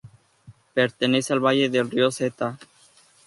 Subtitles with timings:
[0.73, 2.57] Pertenece al valle del río Seta.